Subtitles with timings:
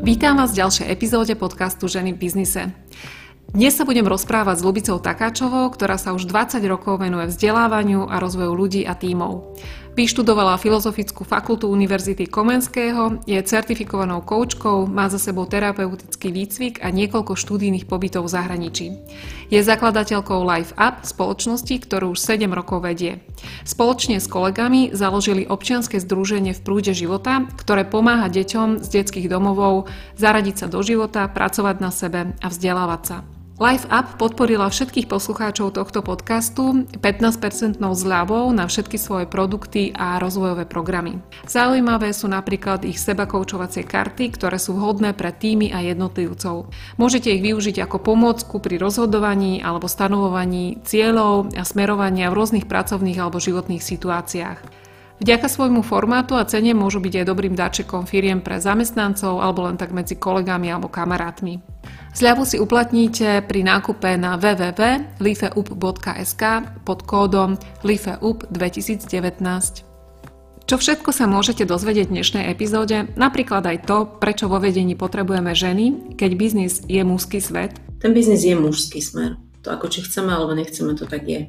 [0.00, 2.72] Vítam vás v ďalšej epizóde podcastu Ženy v biznise.
[3.52, 8.16] Dnes sa budem rozprávať s Lubicou Takáčovou, ktorá sa už 20 rokov venuje vzdelávaniu a
[8.16, 9.60] rozvoju ľudí a tímov.
[10.00, 17.36] Vyštudovala Filozofickú fakultu Univerzity Komenského, je certifikovanou koučkou, má za sebou terapeutický výcvik a niekoľko
[17.36, 18.86] študijných pobytov v zahraničí.
[19.52, 23.20] Je zakladateľkou Life Up, spoločnosti, ktorú už 7 rokov vedie.
[23.68, 29.84] Spoločne s kolegami založili občianske združenie v prúde života, ktoré pomáha deťom z detských domovov
[30.16, 33.39] zaradiť sa do života, pracovať na sebe a vzdelávať sa.
[33.60, 40.64] Life Up podporila všetkých poslucháčov tohto podcastu 15% zľavou na všetky svoje produkty a rozvojové
[40.64, 41.20] programy.
[41.44, 46.72] Zaujímavé sú napríklad ich sebakoučovacie karty, ktoré sú vhodné pre týmy a jednotlivcov.
[46.96, 53.20] Môžete ich využiť ako pomôcku pri rozhodovaní alebo stanovovaní cieľov a smerovania v rôznych pracovných
[53.20, 54.88] alebo životných situáciách.
[55.20, 59.76] Vďaka svojmu formátu a cene môžu byť aj dobrým dáčekom firiem pre zamestnancov alebo len
[59.76, 61.60] tak medzi kolegami alebo kamarátmi.
[62.10, 66.42] Zľavu si uplatníte pri nákupe na www.lifeup.sk
[66.82, 67.54] pod kódom
[67.86, 69.38] lifeup2019.
[70.66, 75.54] Čo všetko sa môžete dozvedieť v dnešnej epizóde, napríklad aj to, prečo vo vedení potrebujeme
[75.54, 77.78] ženy, keď biznis je mužský svet.
[78.02, 79.38] Ten biznis je mužský smer.
[79.62, 81.46] To ako či chceme alebo nechceme, to tak je.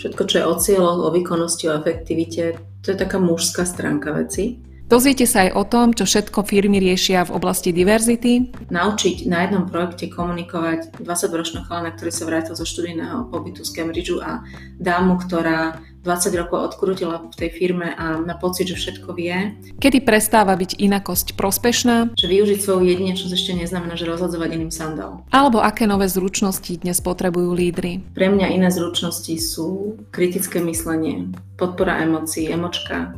[0.00, 4.64] Všetko, čo je o cieľoch, o výkonnosti, o efektivite, to je taká mužská stránka veci.
[4.90, 8.50] Dozviete sa aj o tom, čo všetko firmy riešia v oblasti diverzity.
[8.74, 14.18] Naučiť na jednom projekte komunikovať 20-ročného chalana, ktorý sa vrátil zo študijného pobytu z Cambridgeu
[14.18, 14.42] a
[14.82, 19.54] dámu, ktorá 20 rokov odkrutila v tej firme a má pocit, že všetko vie.
[19.78, 22.18] Kedy prestáva byť inakosť prospešná?
[22.18, 25.22] Že využiť svoju jedinečnosť ešte neznamená, že rozhadzovať iným sandál.
[25.30, 28.02] Alebo aké nové zručnosti dnes potrebujú lídry?
[28.10, 33.14] Pre mňa iné zručnosti sú kritické myslenie, podpora emócií, emočka,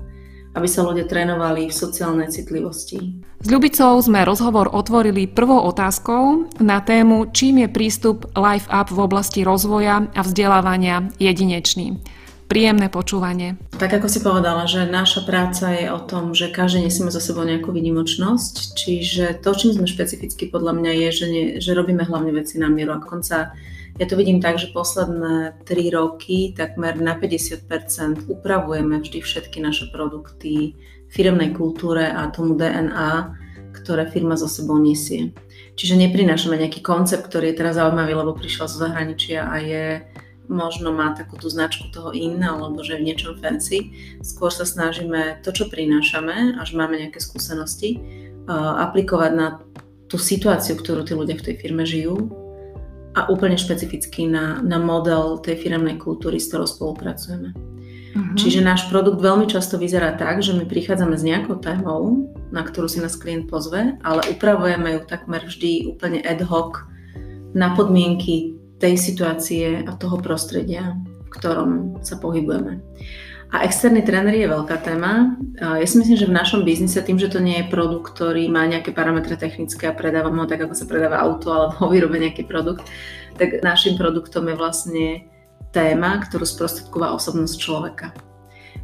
[0.53, 3.25] aby sa ľudia trénovali v sociálnej citlivosti.
[3.43, 9.03] S Ľubicou sme rozhovor otvorili prvou otázkou na tému, čím je prístup Life Up v
[9.03, 11.99] oblasti rozvoja a vzdelávania jedinečný.
[12.47, 13.57] Príjemné počúvanie.
[13.81, 17.49] Tak ako si povedala, že naša práca je o tom, že každý nesíme za sebou
[17.49, 22.37] nejakú výnimočnosť, čiže to, čím sme špecificky podľa mňa je, že, nie, že robíme hlavne
[22.37, 23.57] veci na mieru a konca
[24.01, 29.93] ja to vidím tak, že posledné 3 roky takmer na 50% upravujeme vždy všetky naše
[29.93, 30.75] produkty
[31.13, 33.37] firmnej kultúre a tomu DNA,
[33.77, 35.37] ktoré firma so sebou nesie.
[35.77, 39.85] Čiže neprinášame nejaký koncept, ktorý je teraz zaujímavý, lebo prišiel zo zahraničia a je
[40.49, 43.93] možno má takú tú značku toho in, alebo že v niečom fancy.
[44.21, 48.01] Skôr sa snažíme to, čo prinášame, až máme nejaké skúsenosti,
[48.51, 49.63] aplikovať na
[50.11, 52.42] tú situáciu, ktorú tí ľudia v tej firme žijú
[53.13, 57.53] a úplne špecificky na, na model tej firemnej kultúry, s ktorou spolupracujeme.
[57.53, 58.37] Uh-huh.
[58.37, 62.89] Čiže náš produkt veľmi často vyzerá tak, že my prichádzame s nejakou témou, na ktorú
[62.89, 66.85] si nás klient pozve, ale upravujeme ju takmer vždy úplne ad hoc
[67.53, 70.97] na podmienky tej situácie a toho prostredia,
[71.29, 72.81] v ktorom sa pohybujeme.
[73.53, 75.37] A externý tréner je veľká téma.
[75.61, 78.65] Ja si myslím, že v našom biznise tým, že to nie je produkt, ktorý má
[78.65, 82.89] nejaké parametre technické a predávame ho tak, ako sa predáva auto alebo vyrobe nejaký produkt,
[83.37, 85.07] tak našim produktom je vlastne
[85.69, 88.17] téma, ktorú sprostredková osobnosť človeka.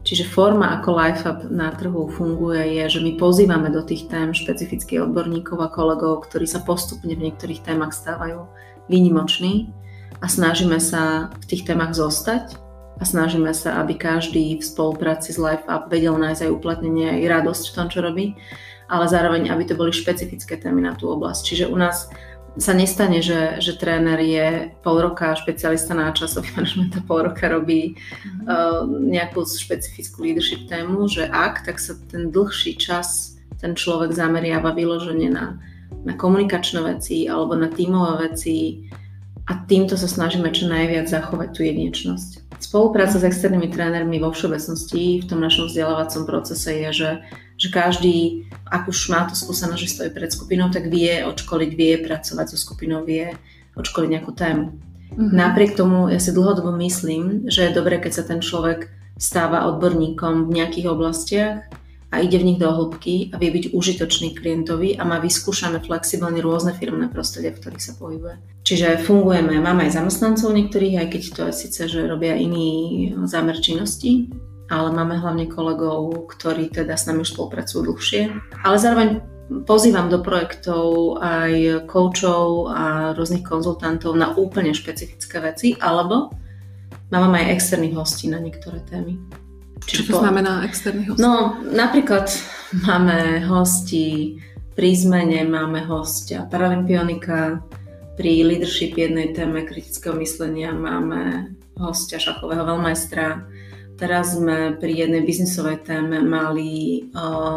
[0.05, 5.09] Čiže forma, ako LifeUp na trhu funguje, je, že my pozývame do tých tém špecifických
[5.09, 8.45] odborníkov a kolegov, ktorí sa postupne v niektorých témach stávajú
[8.93, 9.73] výnimoční
[10.21, 12.68] a snažíme sa v tých témach zostať
[12.99, 17.31] a snažíme sa, aby každý v spolupráci s Life Up vedel nájsť aj uplatnenie, aj
[17.31, 18.35] radosť v tom, čo robí,
[18.91, 21.41] ale zároveň, aby to boli špecifické témy na tú oblasť.
[21.47, 22.11] Čiže u nás
[22.59, 24.47] sa nestane, že, že tréner je
[24.83, 28.45] pol roka špecialista na časový manažment a pol roka robí mm-hmm.
[28.51, 34.71] uh, nejakú špecifickú leadership tému, že ak, tak sa ten dlhší čas ten človek zameriava
[34.71, 35.59] vyložene na,
[36.07, 38.87] na komunikačné veci alebo na tímové veci
[39.51, 42.48] a týmto sa snažíme čo najviac zachovať tú jedinečnosť.
[42.59, 47.11] Spolupráca s externými trénermi vo všeobecnosti v tom našom vzdelávacom procese je, že,
[47.55, 51.95] že každý, ak už má tú skúsenosť, že stojí pred skupinou, tak vie odškoliť, vie
[52.03, 53.31] pracovať so skupinou, vie
[53.79, 54.75] odškoliť nejakú tému.
[54.75, 55.31] Mm-hmm.
[55.33, 60.51] Napriek tomu ja si dlhodobo myslím, že je dobré, keď sa ten človek stáva odborníkom
[60.51, 61.67] v nejakých oblastiach
[62.09, 66.41] a ide v nich do hĺbky a vie byť užitočný klientovi a má vyskúšané flexibilne
[66.41, 68.37] rôzne firmné prostredie, v ktorých sa pohybuje.
[68.65, 73.61] Čiže fungujeme, máme aj zamestnancov niektorých, aj keď to je síce, že robia iný zámer
[73.61, 74.33] činnosti,
[74.73, 78.21] ale máme hlavne kolegov, ktorí teda s nami už spolupracujú dlhšie.
[78.65, 79.09] Ale zároveň
[79.65, 86.33] pozývam do projektov aj koučov a rôznych konzultantov na úplne špecifické veci, alebo
[87.09, 89.17] mám aj externých hostí na niektoré témy.
[89.87, 90.21] Čo to po...
[90.25, 91.21] znamená externý host?
[91.21, 92.33] No, napríklad
[92.83, 94.39] máme hosti
[94.79, 97.63] pri zmene máme hostia paralympionika,
[98.19, 103.47] pri leadership jednej téme kritického myslenia máme hostia šachového veľmajstra,
[103.99, 107.03] Teraz sme pri jednej biznisovej téme mali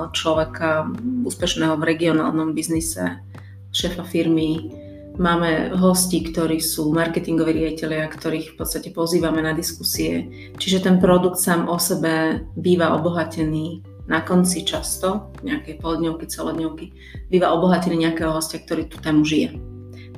[0.10, 0.90] človeka
[1.22, 3.22] úspešného v regionálnom biznise,
[3.70, 4.74] šéfa firmy.
[5.20, 10.32] Máme hosti, ktorí sú marketingoví riaditeľia, ktorých v podstate pozývame na diskusie.
[10.56, 16.86] Čiže ten produkt sám o sebe býva obohatený na konci často, nejaké poldňovky, celodňovky,
[17.28, 19.60] býva obohatený nejakého hostia, ktorý tú tému žije.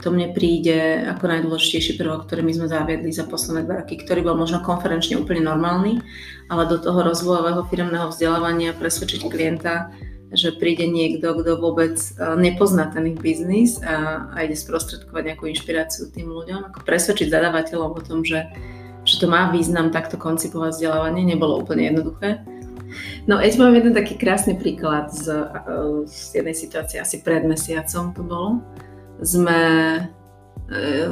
[0.02, 4.26] To mne príde ako najdôležitejší prvok, ktorý my sme zaviedli za posledné dva roky, ktorý
[4.26, 6.04] bol možno konferenčne úplne normálny,
[6.52, 9.96] ale do toho rozvojového firmného vzdelávania presvedčiť klienta,
[10.34, 15.46] že príde niekto, kto vôbec e, nepozná ten ich biznis a, a ide sprostredkovať nejakú
[15.50, 18.50] inšpiráciu tým ľuďom, ako presvedčiť zadávateľov o tom, že,
[19.06, 22.42] že to má význam takto koncipovať vzdelávanie, nebolo úplne jednoduché.
[23.26, 28.14] No, ja mám jeden taký krásny príklad z, e, z jednej situácie, asi pred mesiacom
[28.14, 28.62] to bolo
[29.22, 29.62] sme
[29.98, 30.02] e,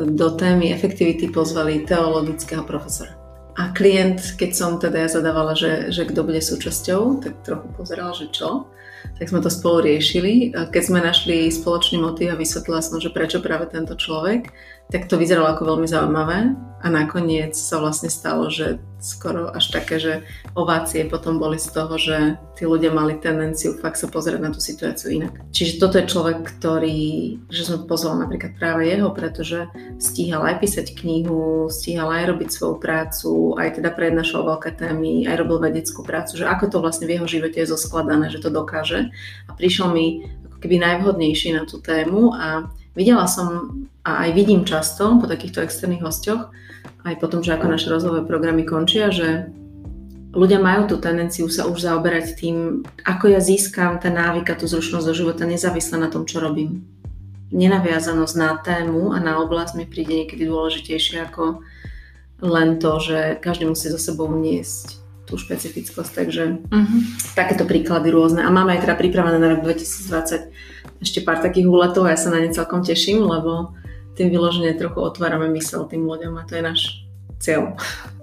[0.09, 3.15] do témy efektivity pozvali teologického profesora.
[3.59, 8.15] A klient, keď som teda ja zadávala, že, že kto bude súčasťou, tak trochu pozeral,
[8.15, 8.71] že čo
[9.19, 10.53] tak sme to spolu riešili.
[10.53, 14.49] Keď sme našli spoločný motív a vysvetlila som, že prečo práve tento človek,
[14.91, 16.51] tak to vyzeralo ako veľmi zaujímavé
[16.81, 20.13] a nakoniec sa vlastne stalo, že skoro až také, že
[20.53, 24.61] ovácie potom boli z toho, že tí ľudia mali tendenciu fakt sa pozerať na tú
[24.61, 25.41] situáciu inak.
[25.53, 27.01] Čiže toto je človek, ktorý,
[27.49, 32.75] že som pozval napríklad práve jeho, pretože stíhal aj písať knihu, stíhal aj robiť svoju
[32.81, 37.21] prácu, aj teda prednášal veľké témy, aj robil vedeckú prácu, že ako to vlastne v
[37.21, 39.09] jeho živote je zoskladané, že to dokáže.
[39.49, 44.65] A prišiel mi ako keby najvhodnejší na tú tému a videla som a aj vidím
[44.65, 46.49] často po takýchto externých hostoch,
[47.05, 49.49] aj potom, že ako naše rozvojové programy končia, že
[50.33, 54.65] ľudia majú tú tendenciu sa už zaoberať tým, ako ja získam ten návyk a tú
[54.65, 56.81] zručnosť do života nezávisle na tom, čo robím.
[57.51, 61.59] Nenaviazanosť na tému a na oblasť mi príde niekedy dôležitejšie ako
[62.41, 65.00] len to, že každý musí so sebou niesť
[65.31, 66.99] tú špecifickosť, takže uh-huh.
[67.31, 68.43] takéto príklady rôzne.
[68.43, 70.51] A máme aj teda pripravené na rok 2020
[70.99, 73.71] ešte pár takých úletov a ja sa na ne celkom teším, lebo
[74.19, 76.81] tým vyložene trochu otvárame mysel tým ľuďom a to je náš
[77.39, 77.79] cieľ.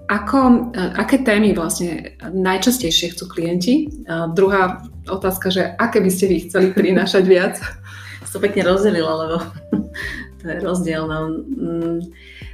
[0.09, 3.89] Ako, e, aké témy vlastne najčastejšie chcú klienti?
[4.09, 7.57] A druhá otázka, že aké by ste vy chceli prinášať viac?
[8.33, 9.37] to pekne rozdelila, lebo
[10.41, 11.09] to je rozdiel.
[11.09, 11.19] No.
[11.35, 11.99] Mm,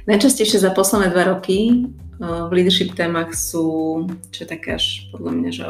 [0.09, 1.85] najčastejšie za posledné dva roky
[2.19, 5.65] v leadership témach sú, čo je také až podľa mňa, že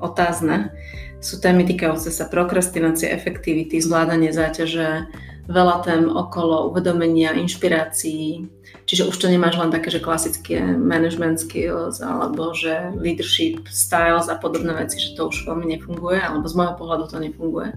[0.00, 0.72] otázne,
[1.20, 5.12] sú témy týkajúce sa prokrastinácie, efektivity, zvládanie záťaže,
[5.50, 8.48] veľa tém okolo uvedomenia, inšpirácií.
[8.88, 14.40] Čiže už to nemáš len také, že klasické management skills alebo že leadership styles a
[14.40, 17.76] podobné veci, že to už veľmi nefunguje, alebo z môjho pohľadu to nefunguje.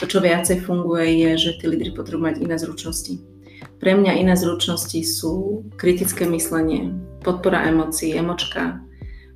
[0.00, 3.18] To, čo viacej funguje, je, že tí lídry potrebujú mať iné zručnosti.
[3.78, 8.80] Pre mňa iné zručnosti sú kritické myslenie, podpora emócií, emočka,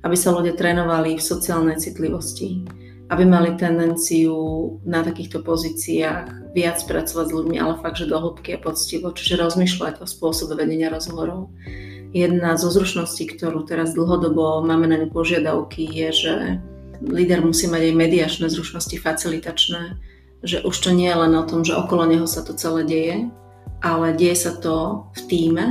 [0.03, 2.63] aby sa ľudia trénovali v sociálnej citlivosti,
[3.11, 4.35] aby mali tendenciu
[4.83, 9.39] na takýchto pozíciách viac pracovať s ľuďmi, ale fakt, že do hĺbky a poctivo, čiže
[9.39, 11.51] rozmýšľať o spôsobe vedenia rozhovorov.
[12.13, 16.33] Jedna zo zručností, ktorú teraz dlhodobo máme na ňu požiadavky, je, že
[17.01, 19.97] líder musí mať aj mediačné zručnosti, facilitačné,
[20.45, 23.17] že už to nie je len o tom, že okolo neho sa to celé deje,
[23.81, 25.65] ale deje sa to v týme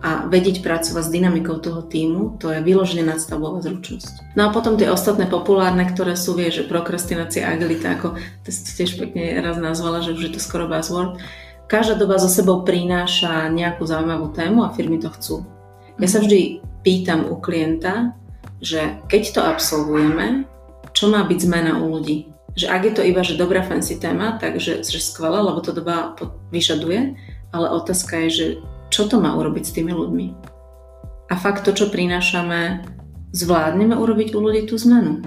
[0.00, 4.32] a vedieť pracovať s dynamikou toho týmu, to je vyložené nadstavová zručnosť.
[4.32, 8.64] No a potom tie ostatné populárne, ktoré sú, vie, že prokrastinácia, agilita, ako to si
[8.80, 11.20] tiež pekne raz nazvala, že už je to skoro buzzword,
[11.68, 15.44] každá doba so sebou prináša nejakú zaujímavú tému a firmy to chcú.
[16.00, 18.16] Ja sa vždy pýtam u klienta,
[18.64, 20.48] že keď to absolvujeme,
[20.96, 22.32] čo má byť zmena u ľudí.
[22.58, 26.18] Že ak je to iba, že dobrá fancy téma, takže že skvelé, lebo to doba
[26.50, 27.14] vyžaduje,
[27.54, 28.46] ale otázka je, že
[28.90, 30.26] čo to má urobiť s tými ľuďmi.
[31.30, 32.82] A fakt to, čo prinášame,
[33.30, 35.22] zvládneme urobiť u ľudí tú zmenu.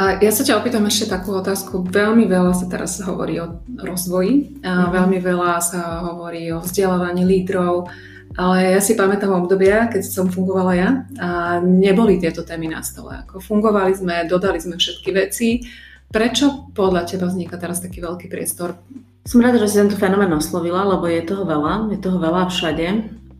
[0.00, 1.84] A ja sa ťa opýtam ešte takú otázku.
[1.84, 4.90] Veľmi veľa sa teraz hovorí o rozvoji, a mhm.
[4.96, 7.92] veľmi veľa sa hovorí o vzdelávaní lídrov,
[8.32, 10.90] ale ja si pamätám obdobia, keď som fungovala ja
[11.20, 13.20] a neboli tieto témy na stole.
[13.28, 15.60] Ako fungovali sme, dodali sme všetky veci.
[16.08, 18.80] Prečo podľa teba vzniká teraz taký veľký priestor
[19.22, 22.86] som rada, že si tento fenomén oslovila, lebo je toho veľa, je toho veľa všade.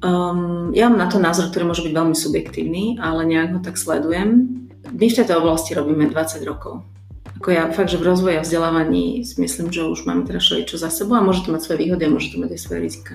[0.02, 3.78] Um, ja mám na to názor, ktorý môže byť veľmi subjektívny, ale nejak ho tak
[3.78, 4.62] sledujem.
[4.82, 6.86] My v tejto oblasti robíme 20 rokov.
[7.42, 10.90] Ako ja fakt, že v rozvoji a vzdelávaní myslím, že už máme teda čo za
[10.90, 13.14] sebou a môže to mať svoje výhody a môže to mať aj svoje rizika.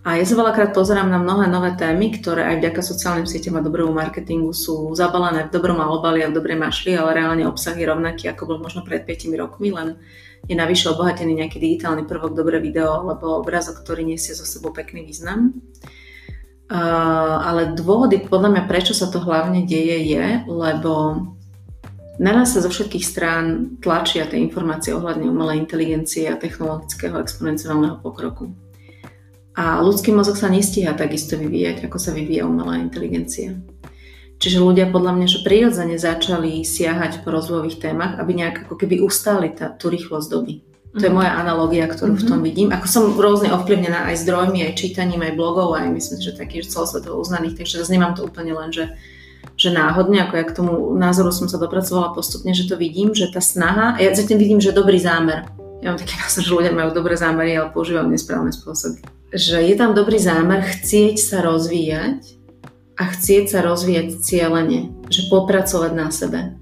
[0.00, 3.66] A ja sa veľakrát pozerám na mnohé nové témy, ktoré aj vďaka sociálnym sieťam a
[3.66, 7.84] dobrému marketingu sú zabalené v dobrom alobali a v dobrej mašli, ale reálne obsah je
[7.84, 10.00] rovnaký, ako bol možno pred 5 rokmi, len
[10.48, 15.04] je navyše obohatený nejaký digitálny prvok, dobré video alebo obrazok, ktorý nesie zo sebou pekný
[15.04, 15.60] význam.
[16.70, 21.28] Uh, ale dôvody, podľa mňa, prečo sa to hlavne deje, je, lebo
[22.16, 23.44] na nás sa zo všetkých strán
[23.84, 28.69] tlačia tie informácie ohľadne umelej inteligencie a technologického exponenciálneho pokroku.
[29.58, 33.58] A ľudský mozog sa nestíha takisto vyvíjať, ako sa vyvíja umelá inteligencia.
[34.40, 39.04] Čiže ľudia podľa mňa, že prirodzene začali siahať po rozvojových témach, aby nejak ako keby
[39.04, 40.54] ustali tá, tú rýchlosť doby.
[40.96, 41.18] To je mhm.
[41.22, 42.24] moja analogia, ktorú mm-hmm.
[42.24, 42.46] v tom mhm.
[42.46, 42.68] vidím.
[42.72, 47.20] Ako som rôzne ovplyvnená aj zdrojmi, aj čítaním, aj blogov, aj myslím, že takých celosvetovo
[47.20, 48.96] uznaných, takže zase nemám to úplne len, že,
[49.60, 53.28] že náhodne, ako ja k tomu názoru som sa dopracovala postupne, že to vidím, že
[53.28, 55.52] tá snaha, ja zatím vidím, že dobrý zámer.
[55.84, 59.74] Ja mám taký názor, že ľudia majú dobré zámery, ale používajú nesprávne spôsoby že je
[59.78, 62.20] tam dobrý zámer chcieť sa rozvíjať
[62.98, 66.58] a chcieť sa rozvíjať cieľene, že popracovať na sebe.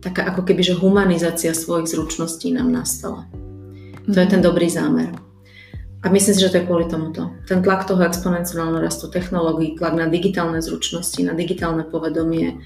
[0.00, 3.28] Taká ako keby, že humanizácia svojich zručností nám nastala.
[4.08, 4.32] To je mhm.
[4.32, 5.12] ten dobrý zámer.
[6.00, 7.28] A myslím si, že to je kvôli tomuto.
[7.44, 12.56] Ten tlak toho exponenciálneho rastu technológií, tlak na digitálne zručnosti, na digitálne povedomie,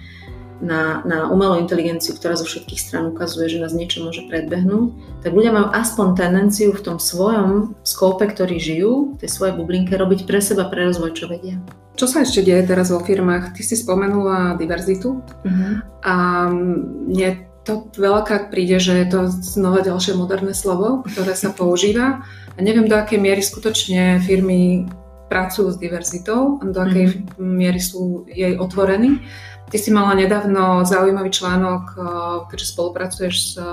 [0.64, 5.37] na, na umelú inteligenciu, ktorá zo všetkých strán ukazuje, že nás niečo môže predbehnúť, tak
[5.37, 10.40] ľudia majú aspoň tendenciu v tom svojom skópe, ktorý žijú, tej svojej bublinke, robiť pre
[10.40, 11.61] seba, pre rozvoj, čo vedia.
[11.94, 13.54] Čo sa ešte deje teraz vo firmách?
[13.54, 15.73] Ty si spomenula diverzitu uh-huh.
[16.02, 16.14] a
[16.50, 22.59] mne to veľakrát príde, že je to znova ďalšie moderné slovo, ktoré sa používa a
[22.59, 24.90] neviem, do akej miery skutočne firmy
[25.30, 27.38] pracujú s diverzitou, do akej uh-huh.
[27.38, 29.23] miery sú jej otvorení.
[29.71, 32.02] Ty si mala nedávno zaujímavý článok, eh,
[32.52, 33.64] keďže spolupracuješ s eh,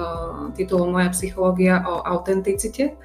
[0.55, 2.95] titulom Moja psychológia o autenticite.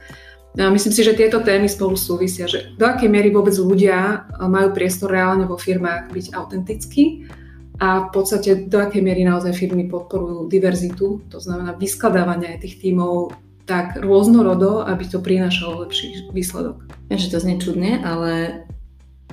[0.57, 4.49] A myslím si, že tieto témy spolu súvisia, že do akej miery vôbec ľudia eh,
[4.49, 7.29] majú priestor reálne vo firmách byť autentickí
[7.77, 13.37] a v podstate do akej miery naozaj firmy podporujú diverzitu, to znamená vyskladávanie tých tímov
[13.69, 16.87] tak rôznorodo, aby to prinášalo lepší výsledok.
[17.11, 18.65] Ja, že to znie čudne, ale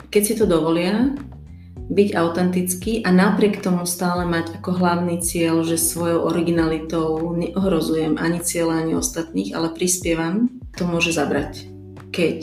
[0.09, 1.13] keď si to dovolia,
[1.91, 8.39] byť autentický a napriek tomu stále mať ako hlavný cieľ, že svojou originalitou neohrozujem ani
[8.39, 10.47] cieľa, ani ostatných, ale prispievam,
[10.79, 11.67] to môže zabrať.
[12.13, 12.39] Keď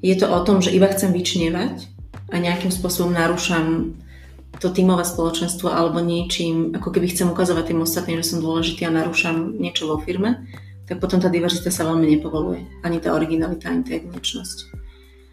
[0.00, 1.84] je to o tom, že iba chcem vyčnievať
[2.32, 3.98] a nejakým spôsobom narúšam
[4.60, 8.92] to tímové spoločenstvo alebo niečím, ako keby chcem ukazovať tým ostatným, že som dôležitý a
[8.92, 10.48] narúšam niečo vo firme,
[10.88, 12.66] tak potom tá diverzita sa veľmi nepovoluje.
[12.82, 14.79] Ani tá originalita, ani tá jedinečnosť.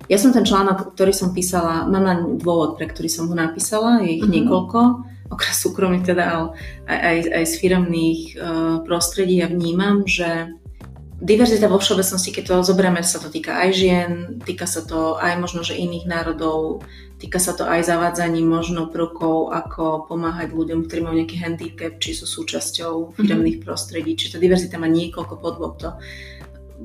[0.07, 3.99] Ja som ten článok, ktorý som písala, mám na dôvod, pre ktorý som ho napísala,
[4.03, 4.35] je ich mm-hmm.
[4.39, 4.79] niekoľko,
[5.27, 6.45] okrem súkromných teda, ale
[6.87, 10.55] aj, aj, aj z firmných uh, prostredí ja vnímam, že
[11.17, 14.11] diverzita vo všeobecnosti, keď to zoberieme, sa to týka aj žien,
[14.45, 16.85] týka sa to aj možno, že iných národov,
[17.17, 22.13] týka sa to aj zavádzaní možno prvkov, ako pomáhať ľuďom, ktorí majú nejaký handicap, či
[22.13, 23.13] sú súčasťou mhm.
[23.17, 23.65] firmných mm-hmm.
[23.65, 25.81] prostredí, či tá diverzita má niekoľko podôb.
[25.81, 25.97] To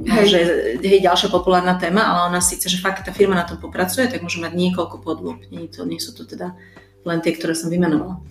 [0.01, 0.27] hej.
[0.29, 0.41] že
[0.81, 4.25] je ďalšia populárna téma, ale ona síce, že fakt tá firma na tom popracuje, tak
[4.25, 5.39] môže mať niekoľko podôb.
[5.53, 6.57] Nie, to, nie sú to teda
[7.05, 8.23] len tie, ktoré som vymenovala.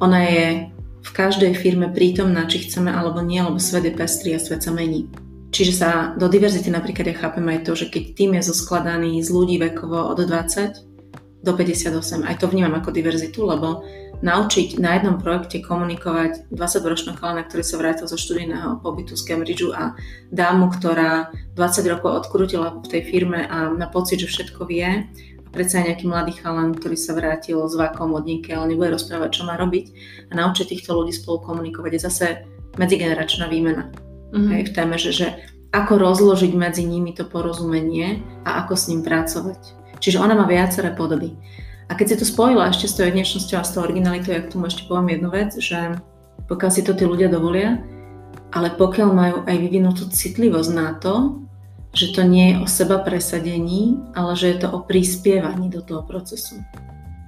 [0.00, 0.44] Ona je
[1.00, 4.72] v každej firme prítomná, či chceme alebo nie, lebo svet je pestrý a svet sa
[4.72, 5.08] mení.
[5.50, 9.28] Čiže sa do diverzity napríklad ja chápem aj to, že keď tým je zoskladaný z
[9.34, 10.89] ľudí vekovo od 20
[11.40, 13.80] do 58, aj to vnímam ako diverzitu, lebo
[14.20, 19.72] naučiť na jednom projekte komunikovať 20-ročného chalana, ktorý sa vrátil zo študijného pobytu z Cambridgeu
[19.72, 19.96] a
[20.28, 25.08] dámu, ktorá 20 rokov odkrutila v tej firme a na pocit, že všetko vie
[25.40, 28.92] a predsa aj nejaký mladý chalan, ktorý sa vrátil s vakom od niekej, ale nebude
[28.92, 29.86] rozprávať, čo má robiť
[30.28, 32.26] a naučiť týchto ľudí spolu komunikovať je zase
[32.76, 33.88] medzigeneračná výmena.
[34.30, 34.50] Mm-hmm.
[34.52, 35.28] Hej, v téme, že, že
[35.72, 39.79] ako rozložiť medzi nimi to porozumenie a ako s ním pracovať.
[40.00, 41.36] Čiže ona má viaceré podoby.
[41.90, 44.52] A keď si to spojila ešte s tou jedinečnosťou a s tou originalitou, ja k
[44.52, 46.00] tomu ešte poviem jednu vec, že
[46.46, 47.82] pokiaľ si to tí ľudia dovolia,
[48.50, 51.42] ale pokiaľ majú aj vyvinutú citlivosť na to,
[51.90, 56.06] že to nie je o seba presadení, ale že je to o prispievaní do toho
[56.06, 56.62] procesu.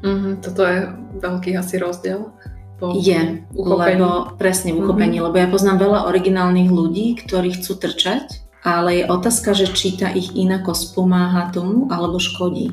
[0.03, 0.79] Mm-hmm, toto je
[1.19, 2.31] veľký asi rozdiel.
[2.79, 4.03] Po je, uchopení.
[4.03, 5.27] lebo presne v uchopení, mm-hmm.
[5.31, 10.15] lebo ja poznám veľa originálnych ľudí, ktorí chcú trčať, ale je otázka, že či tá
[10.15, 12.71] ich inako spomáha tomu alebo škodí.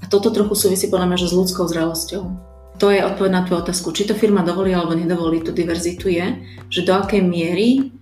[0.00, 2.24] A toto trochu súvisí podľa mňa že s ľudskou zrelosťou.
[2.78, 3.94] To je odpoveď na tú otázku.
[3.94, 7.94] Či to firma dovolí alebo nedovolí tú diverzitu je, že do akej miery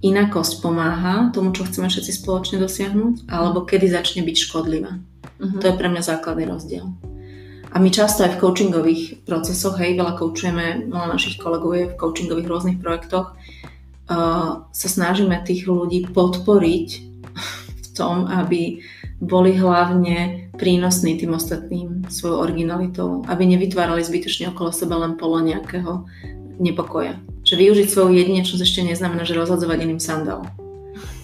[0.00, 4.96] inakosť pomáha tomu, čo chceme všetci spoločne dosiahnuť, alebo kedy začne byť škodlivá.
[4.96, 5.60] Uh-huh.
[5.60, 6.88] To je pre mňa základný rozdiel.
[7.70, 11.98] A my často aj v coachingových procesoch, hej, veľa coachujeme, veľa našich kolegov je v
[12.00, 13.38] coachingových rôznych projektoch,
[14.70, 16.88] sa snažíme tých ľudí podporiť
[17.78, 18.82] v tom, aby
[19.20, 26.08] boli hlavne prínosní tým ostatným svojou originalitou, aby nevytvárali zbytočne okolo seba len polo nejakého
[26.58, 27.20] nepokoja.
[27.44, 30.44] Že využiť svoju jedinečnosť ešte neznamená, že rozhodzovať iným sandál.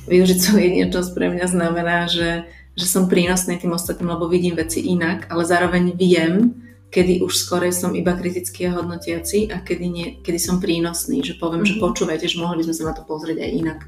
[0.07, 2.47] Využiť svoju jedinečnosť pre mňa znamená, že,
[2.78, 6.55] že som prínosný tým ostatným, lebo vidím veci inak, ale zároveň viem,
[6.90, 11.37] kedy už skorej som iba kritický a hodnotiaci a kedy, nie, kedy som prínosný, že
[11.37, 11.78] poviem, mm-hmm.
[11.78, 11.85] že mhm.
[11.85, 13.81] počúvajte, že mohli by sme sa na to pozrieť aj inak.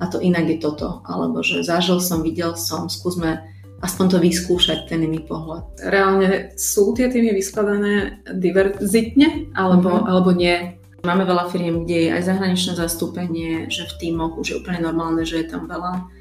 [0.00, 1.04] A to inak je toto.
[1.04, 3.44] Alebo že zažil som, videl som, skúsme
[3.84, 5.88] aspoň to vyskúšať, ten iný pohľad.
[5.88, 10.08] Reálne sú tie týmy vyskladané diverzitne, alebo, mm-hmm.
[10.08, 10.76] alebo nie?
[11.00, 15.24] Máme veľa firiem, kde je aj zahraničné zastúpenie, že v týmoch už je úplne normálne,
[15.24, 16.12] že je tam veľa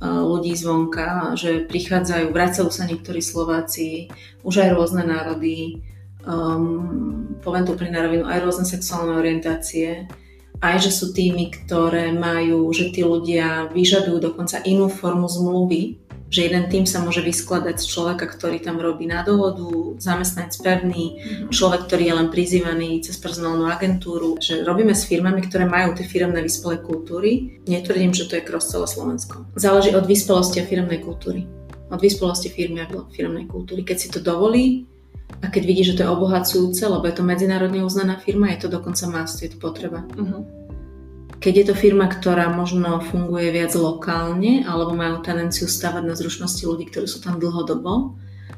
[0.00, 4.12] ľudí zvonka, že prichádzajú, vracajú sa niektorí Slováci,
[4.44, 5.80] už aj rôzne národy,
[6.26, 10.04] um, poviem to pri rovinu, aj rôzne sexuálne orientácie,
[10.60, 16.50] aj že sú týmy, ktoré majú, že tí ľudia vyžadujú dokonca inú formu zmluvy, že
[16.50, 21.50] jeden tým sa môže vyskladať z človeka, ktorý tam robí na dohodu, zamestnanec pevný, mm-hmm.
[21.54, 24.34] človek, ktorý je len prizývaný cez personálnu agentúru.
[24.42, 27.62] Že robíme s firmami, ktoré majú tie firmné vyspelé kultúry.
[27.70, 29.46] Netvrdím, že to je cross celé Slovensko.
[29.54, 31.46] Záleží od vyspelosti a firmnej kultúry.
[31.94, 33.86] Od vyspelosti firmy a firmnej kultúry.
[33.86, 34.90] Keď si to dovolí
[35.42, 38.68] a keď vidí, že to je obohacujúce, lebo je to medzinárodne uznaná firma, je to
[38.72, 40.02] dokonca must, je to potreba.
[40.16, 40.56] Mm-hmm
[41.36, 46.64] keď je to firma, ktorá možno funguje viac lokálne alebo majú tendenciu stavať na zručnosti
[46.64, 48.16] ľudí, ktorí sú tam dlhodobo,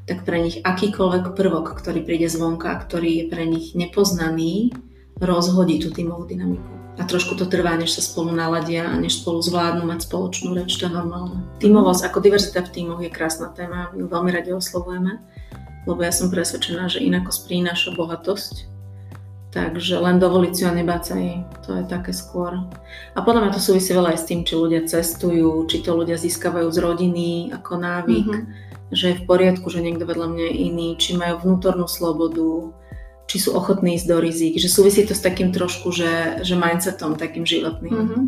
[0.09, 4.73] tak pre nich akýkoľvek prvok, ktorý príde zvonka, ktorý je pre nich nepoznaný,
[5.19, 6.65] rozhodí tú tímovú dynamiku.
[6.99, 10.81] A trošku to trvá, než sa spolu naladia a než spolu zvládnu mať spoločnú reč,
[10.81, 11.47] to je normálne.
[11.63, 15.23] Tímovosť ako diverzita v tímoch je krásna téma, my ju veľmi radi oslovujeme,
[15.87, 18.79] lebo ja som presvedčená, že inakosť prináša bohatosť
[19.49, 22.69] Takže len dovoliť si ho nebáť sa jej, to je také skôr.
[23.17, 26.21] A podľa mňa to súvisí veľa aj s tým, či ľudia cestujú, či to ľudia
[26.21, 28.93] získavajú z rodiny ako návyk, mm-hmm.
[28.93, 32.77] že je v poriadku, že niekto vedľa mňa je iný, či majú vnútornú slobodu,
[33.25, 37.17] či sú ochotní ísť do rizik, že súvisí to s takým trošku, že, že mindsetom
[37.17, 37.93] takým životným.
[38.05, 38.25] Mm-hmm.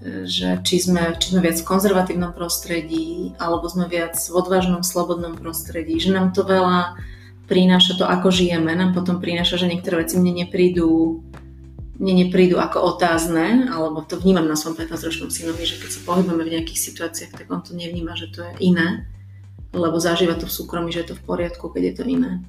[0.00, 5.36] Že či sme, či sme viac v konzervatívnom prostredí, alebo sme viac v odvážnom, slobodnom
[5.36, 6.96] prostredí, že nám to veľa
[7.50, 11.20] prináša to, ako žijeme, nám potom prináša, že niektoré veci mne neprídu,
[12.00, 16.46] mne neprídu ako otázne, alebo to vnímam na svojom 15-ročnom synovi, že keď sa pohybujeme
[16.46, 19.04] v nejakých situáciách, tak on to nevníma, že to je iné,
[19.74, 22.40] lebo zažíva to v súkromí, že je to v poriadku, keď je to iné.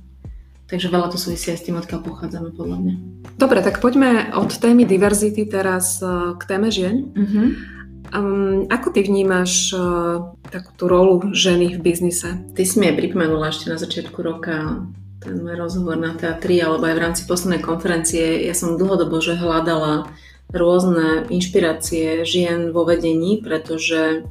[0.71, 2.93] Takže veľa to súvisí aj s tým, odkiaľ pochádzame, podľa mňa.
[3.35, 6.07] Dobre, tak poďme od témy diverzity teraz eh,
[6.39, 7.11] k téme žien.
[7.11, 7.51] Uh-huh.
[8.11, 12.43] Um, ako ty vnímaš uh, takú tú rolu ženy v biznise?
[12.59, 14.83] Ty si mi aj pripomenula ešte na začiatku roka
[15.23, 18.43] ten môj rozhovor na teatri, alebo aj v rámci poslednej konferencie.
[18.43, 20.11] Ja som dlhodobo že hľadala
[20.51, 24.27] rôzne inšpirácie žien vo vedení, pretože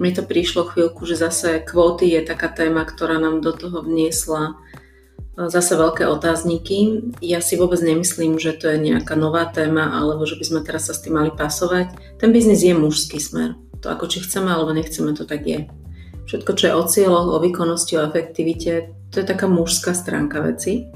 [0.00, 4.56] mi to prišlo chvíľku, že zase kvóty je taká téma, ktorá nám do toho vniesla
[5.36, 7.10] zase veľké otázniky.
[7.22, 10.90] Ja si vôbec nemyslím, že to je nejaká nová téma alebo že by sme teraz
[10.90, 12.18] sa s tým mali pasovať.
[12.18, 13.54] Ten biznis je mužský smer.
[13.80, 15.70] To ako či chceme alebo nechceme, to tak je.
[16.28, 20.86] Všetko, čo je o cieľoch, o výkonnosti, o efektivite, to je taká mužská stránka veci.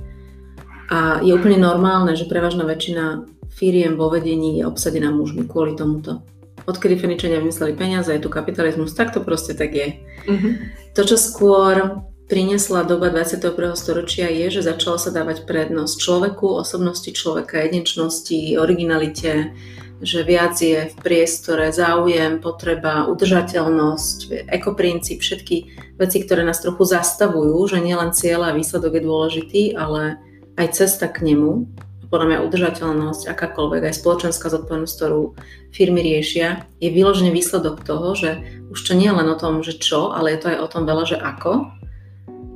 [0.92, 6.22] A je úplne normálne, že prevažná väčšina firiem vo vedení je obsadená mužmi kvôli tomuto.
[6.64, 10.00] Odkedy Feničania vymysleli peniaze, je tu kapitalizmus, tak to proste tak je.
[10.28, 10.52] Mm-hmm.
[10.96, 13.78] To, čo skôr priniesla doba 21.
[13.78, 19.54] storočia je, že začalo sa dávať prednosť človeku, osobnosti človeka, jedinečnosti, originalite,
[20.02, 25.56] že viac je v priestore záujem, potreba, udržateľnosť, ekoprincíp, všetky
[25.94, 30.18] veci, ktoré nás trochu zastavujú, že nielen cieľ a výsledok je dôležitý, ale
[30.58, 31.70] aj cesta k nemu.
[32.10, 35.38] Podľa mňa udržateľnosť, akákoľvek, aj spoločenská zodpovednosť, ktorú
[35.70, 38.42] firmy riešia, je vyložený výsledok toho, že
[38.74, 40.82] už to nie je len o tom, že čo, ale je to aj o tom
[40.82, 41.83] veľa, že ako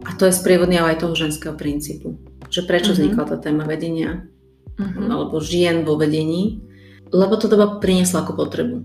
[0.09, 2.17] a to je sprievodný ale aj toho ženského princípu.
[2.49, 3.05] Že prečo uh-huh.
[3.05, 4.25] vznikla tá téma vedenia
[4.81, 5.05] uh-huh.
[5.13, 6.65] alebo žien vo vedení.
[7.13, 8.77] Lebo to doba priniesla ako potrebu.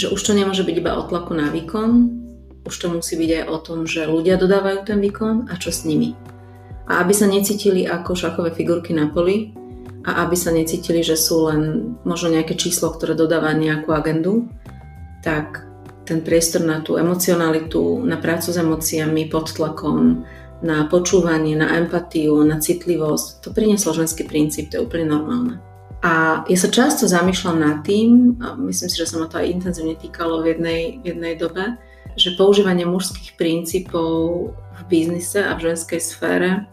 [0.00, 2.22] Že už to nemôže byť iba o tlaku na výkon,
[2.64, 5.84] už to musí byť aj o tom, že ľudia dodávajú ten výkon a čo s
[5.84, 6.14] nimi.
[6.86, 9.52] A aby sa necítili ako šachové figurky na poli
[10.06, 14.46] a aby sa necítili, že sú len možno nejaké číslo, ktoré dodáva nejakú agendu,
[15.22, 15.66] tak
[16.02, 20.26] ten priestor na tú emocionalitu, na prácu s emóciami pod tlakom,
[20.62, 23.42] na počúvanie, na empatiu, na citlivosť.
[23.42, 25.58] To prinieslo ženský princíp, to je úplne normálne.
[26.02, 29.50] A ja sa často zamýšľam nad tým, a myslím si, že sa ma to aj
[29.50, 31.78] intenzívne týkalo v jednej, v jednej dobe,
[32.18, 36.66] že používanie mužských princípov v biznise a v ženskej sfére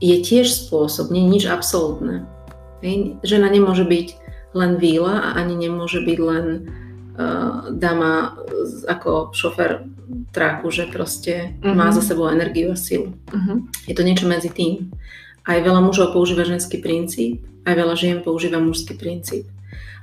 [0.00, 2.24] je tiež spôsob, nie nič absolútne.
[3.24, 4.08] Žena nemôže byť
[4.52, 6.46] len víla a ani nemôže byť len
[7.74, 8.34] dáma
[8.90, 9.86] ako šofer
[10.34, 11.74] tráku, že proste uh-huh.
[11.74, 13.14] má za sebou energiu a silu.
[13.30, 13.62] Uh-huh.
[13.86, 14.90] Je to niečo medzi tým.
[15.46, 19.46] Aj veľa mužov používa ženský princíp, aj veľa žien používa mužský princíp.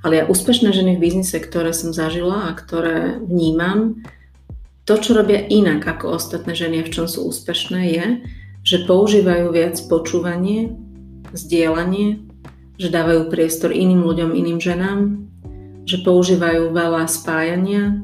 [0.02, 4.02] Ale ja úspešné ženy v biznise, ktoré som zažila a ktoré vnímam,
[4.86, 8.06] to, čo robia inak ako ostatné ženy a v čom sú úspešné, je,
[8.65, 10.74] že používajú viac počúvanie,
[11.38, 12.26] zdieľanie,
[12.82, 15.31] že dávajú priestor iným ľuďom, iným ženám,
[15.86, 18.02] že používajú veľa spájania,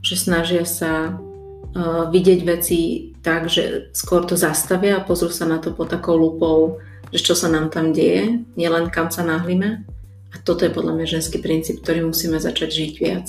[0.00, 5.60] že snažia sa uh, vidieť veci tak, že skôr to zastavia a pozrú sa na
[5.60, 6.80] to pod takou lupou,
[7.12, 9.84] že čo sa nám tam deje, nielen kam sa nahlíme.
[10.30, 13.26] A toto je podľa mňa ženský princíp, ktorý musíme začať žiť viac.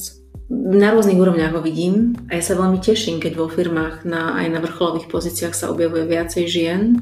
[0.52, 4.48] Na rôznych úrovniach ho vidím a ja sa veľmi teším, keď vo firmách na, aj
[4.52, 7.00] na vrcholových pozíciách sa objavuje viacej žien,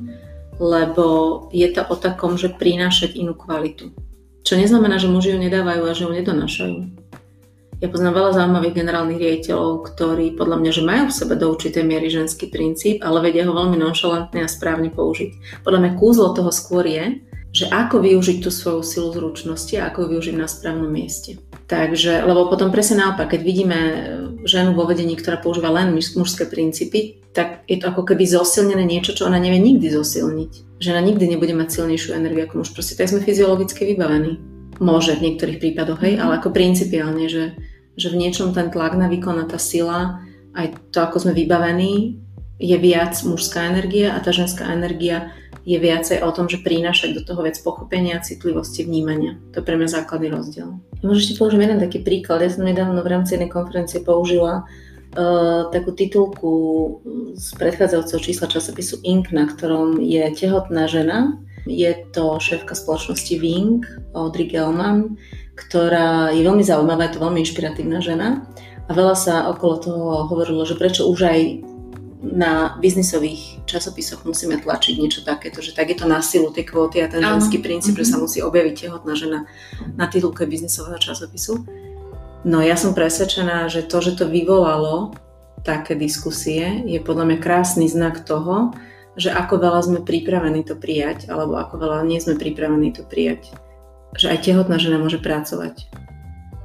[0.62, 1.06] lebo
[1.50, 3.90] je to o takom, že prinášať inú kvalitu.
[4.50, 6.78] Čo neznamená, že muži ju nedávajú a že ju nedonášajú.
[7.86, 11.86] Ja poznám veľa zaujímavých generálnych riaditeľov, ktorí podľa mňa, že majú v sebe do určitej
[11.86, 15.62] miery ženský princíp, ale vedia ho veľmi nonšalantne a správne použiť.
[15.62, 17.22] Podľa mňa kúzlo toho skôr je,
[17.54, 21.38] že ako využiť tú svoju silu zručnosti a ako ju využiť na správnom mieste.
[21.70, 23.80] Takže, lebo potom presne naopak, keď vidíme
[24.50, 29.14] ženu vo vedení, ktorá používa len mužské princípy, tak je to ako keby zosilnené niečo,
[29.14, 30.69] čo ona nevie nikdy zosilniť.
[30.80, 32.72] Žena nikdy nebude mať silnejšiu energiu ako muž.
[32.72, 34.40] Proste tak sme fyziologicky vybavení.
[34.80, 37.60] Môže v niektorých prípadoch, hej, ale ako principiálne, že,
[38.00, 40.24] že v niečom ten tlak na výkon a tá sila,
[40.56, 42.16] aj to, ako sme vybavení,
[42.60, 45.36] je viac mužská energia a tá ženská energia
[45.68, 49.36] je viacej o tom, že prinášať do toho viac pochopenia, citlivosti, vnímania.
[49.52, 50.80] To je pre mňa základný rozdiel.
[51.04, 52.44] Ešte použijem jeden taký príklad.
[52.44, 54.68] Ja som nedávno v rámci jednej konferencie použila
[55.74, 56.54] takú titulku
[57.34, 61.38] z predchádzajúceho čísla časopisu Ink, na ktorom je tehotná žena.
[61.66, 65.18] Je to šéfka spoločnosti Wing, Audrey Gelman,
[65.58, 68.46] ktorá je veľmi zaujímavá, je to veľmi inšpiratívna žena.
[68.90, 71.40] A veľa sa okolo toho hovorilo, že prečo už aj
[72.20, 77.00] na biznisových časopisoch musíme tlačiť niečo takéto, že tak je to na silu tej kvóty
[77.00, 78.04] a ten ženský princíp, mm-hmm.
[78.04, 78.24] že sa mhm.
[78.28, 79.40] musí objaviť tehotná žena
[79.96, 81.64] na titulke biznisového časopisu.
[82.50, 85.14] No ja som presvedčená, že to, že to vyvolalo
[85.62, 88.74] také diskusie, je podľa mňa krásny znak toho,
[89.14, 93.54] že ako veľa sme pripravení to prijať, alebo ako veľa nie sme pripravení to prijať.
[94.18, 95.86] Že aj tehotná žena môže pracovať.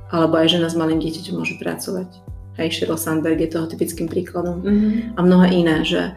[0.09, 4.63] Alebo aj žena s malým dieťaťom môže pracovať Hej, Sheryl Sandberg je toho typickým príkladom.
[4.63, 5.19] Mm-hmm.
[5.19, 6.15] A mnohé iné, že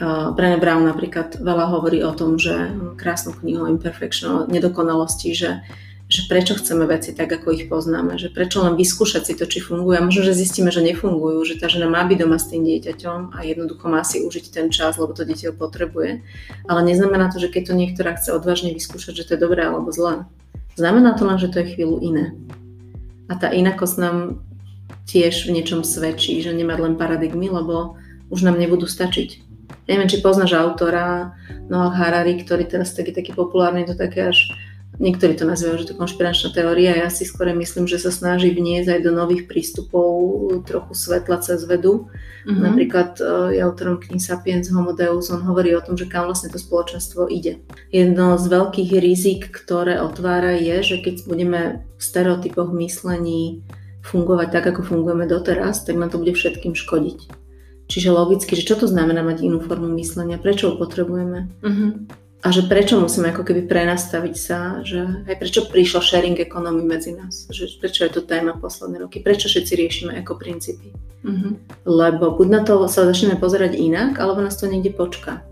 [0.00, 5.60] uh, Brené Brown napríklad veľa hovorí o tom, že krásnu knihu Imperfection, o nedokonalosti, že,
[6.06, 9.58] že prečo chceme veci tak, ako ich poznáme, že prečo len vyskúšať si to, či
[9.58, 12.62] fungujú a možno, že zistíme, že nefungujú, že tá žena má byť doma s tým
[12.62, 16.22] dieťaťom a jednoducho má si užiť ten čas, lebo to dieťa potrebuje.
[16.70, 19.90] Ale neznamená to, že keď to niektorá chce odvážne vyskúšať, že to je dobré alebo
[19.90, 20.30] zlé.
[20.78, 22.38] Znamená to len, že to je chvíľu iné.
[23.26, 24.46] A tá inakosť nám
[25.10, 27.98] tiež v niečom svedčí, že nemať len paradigmy, lebo
[28.30, 29.42] už nám nebudú stačiť.
[29.90, 31.34] Neviem, či poznáš autora
[31.66, 34.38] Noah Harari, ktorý teraz taký, taký populárny, to také až
[34.96, 36.96] Niektorí to nazývajú, že to konšpiračná teória.
[36.96, 40.08] Ja si skôr myslím, že sa snaží vniesť aj do nových prístupov
[40.64, 42.08] trochu svetla cez vedu.
[42.48, 42.62] Mm-hmm.
[42.64, 43.10] Napríklad
[43.52, 47.28] je autorom knihy Sapiens Homo Deus, on hovorí o tom, že kam vlastne to spoločenstvo
[47.28, 47.60] ide.
[47.92, 51.60] Jedno z veľkých rizik, ktoré otvára je, že keď budeme
[51.98, 53.66] v stereotypoch myslení
[54.06, 57.28] fungovať tak, ako fungujeme doteraz, tak nám to bude všetkým škodiť.
[57.86, 61.90] Čiže logicky, že čo to znamená mať inú formu myslenia, prečo ho potrebujeme uh-huh.
[62.44, 67.16] A že prečo musíme ako keby prenastaviť sa, že aj prečo prišlo sharing economy medzi
[67.16, 70.92] nás, že prečo je to téma posledné roky, prečo všetci riešime ako princípy.
[71.24, 71.56] Uh-huh.
[71.88, 75.42] Lebo buď na to sa začneme pozerať inak, alebo nás to niekde počká.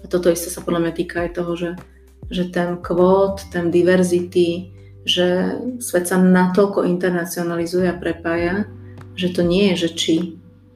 [0.00, 1.70] A toto isté sa podľa mňa týka aj toho, že,
[2.28, 4.70] že ten kvót, ten diverzity,
[5.08, 8.68] že svet sa natoľko internacionalizuje a prepája,
[9.16, 10.14] že to nie je, že či,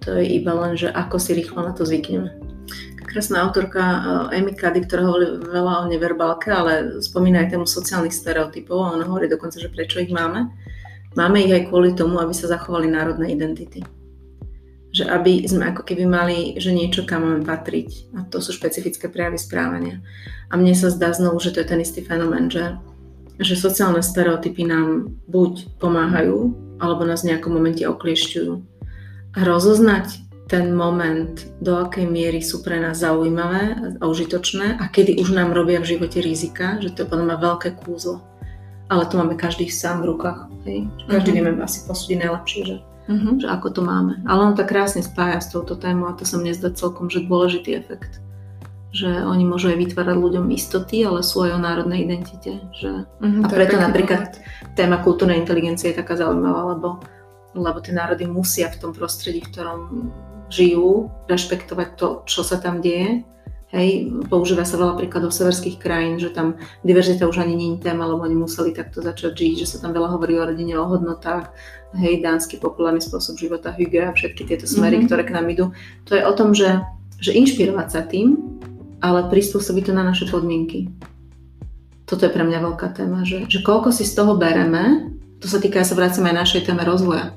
[0.00, 2.47] to je iba len, že ako si rýchlo na to zvykneme.
[3.08, 3.80] Krásna autorka
[4.30, 8.94] eh, Amy Cuddy, ktorá hovorí veľa o neverbálke, ale spomína aj tému sociálnych stereotypov a
[8.94, 10.52] ona hovorí dokonca, že prečo ich máme.
[11.16, 13.80] Máme ich aj kvôli tomu, aby sa zachovali národné identity.
[14.92, 18.12] Že aby sme ako keby mali, že niečo, kam máme patriť.
[18.14, 20.04] A to sú špecifické prejavy správania.
[20.52, 22.76] A mne sa zdá znovu, že to je ten istý fenomén, že
[23.38, 28.52] že sociálne stereotypy nám buď pomáhajú, alebo nás v nejakom momente okliešťujú.
[29.38, 35.20] A rozoznať ten moment, do akej miery sú pre nás zaujímavé a užitočné a kedy
[35.20, 38.24] už nám robia v živote rizika, že to je podľa mňa veľké kúzlo.
[38.88, 40.48] Ale to máme každý sám v rukách.
[40.64, 40.88] Hej?
[41.04, 41.44] Každý uh-huh.
[41.44, 43.32] vieme asi posúdiť najlepšie, že, uh-huh.
[43.36, 44.24] že ako to máme.
[44.24, 47.28] Ale on to krásne spája s touto témou a to sa mne zdá celkom, že
[47.28, 48.24] dôležitý efekt
[48.88, 52.56] že oni môžu aj vytvárať ľuďom istoty, ale sú aj o národnej identite.
[52.72, 53.04] Že...
[53.20, 54.40] Mm, a preto napríklad
[54.80, 56.96] téma kultúrnej inteligencie je taká zaujímavá, lebo
[57.56, 59.80] lebo tie národy musia v tom prostredí, v ktorom
[60.48, 63.24] žijú, rešpektovať to, čo sa tam deje.
[63.68, 68.08] Hej, používa sa veľa príkladov severských krajín, že tam diverzita už ani nie je téma,
[68.08, 71.52] lebo oni museli takto začať žiť, že sa tam veľa hovorí o rodine, o hodnotách,
[72.00, 75.08] hej, dánsky populárny spôsob života, hygge a všetky tieto smery, mm-hmm.
[75.12, 75.76] ktoré k nám idú.
[76.08, 76.80] To je o tom, že,
[77.20, 78.40] že inšpirovať sa tým,
[79.04, 80.88] ale prispôsobiť to na naše podmienky.
[82.08, 85.12] Toto je pre mňa veľká téma, že, že koľko si z toho bereme,
[85.44, 87.36] to sa týka, ja sa vracame aj našej téme rozvoja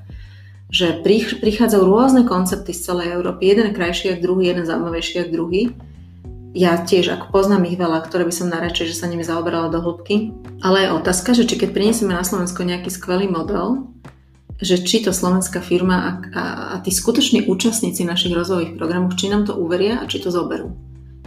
[0.72, 1.04] že
[1.44, 5.62] prichádzajú rôzne koncepty z celej Európy, jeden krajší ako druhý, jeden zaujímavejší ako druhý.
[6.56, 9.84] Ja tiež, ako poznám ich veľa, ktoré by som naradšej, že sa nimi zaoberala do
[9.84, 10.32] hĺbky.
[10.64, 13.88] Ale je otázka, že či keď prinesieme na Slovensko nejaký skvelý model,
[14.60, 19.32] že či to slovenská firma a, a, a tí skutoční účastníci našich rozvojových programov, či
[19.32, 20.72] nám to uveria a či to zoberú.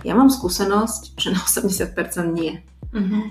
[0.05, 1.97] Ja mám skúsenosť, že na 80%
[2.37, 2.61] nie.
[2.93, 3.25] Uh-huh.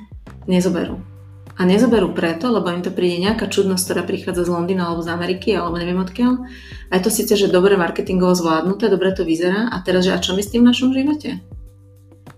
[0.49, 1.12] Nezoberú.
[1.53, 5.13] A nezoberú preto, lebo im to príde nejaká čudnosť, ktorá prichádza z Londýna alebo z
[5.13, 6.49] Ameriky, alebo neviem odkiaľ.
[6.89, 9.69] A je to síce, že dobre marketingovo zvládnuté, dobre to vyzerá.
[9.69, 11.45] A teraz, že a čo my s tým v našom živote?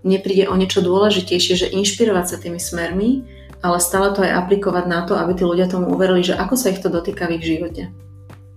[0.04, 3.24] Nepríde o niečo dôležitejšie, že inšpirovať sa tými smermi,
[3.64, 6.76] ale stále to aj aplikovať na to, aby tí ľudia tomu uverili, že ako sa
[6.76, 7.88] ich to dotýka v ich živote.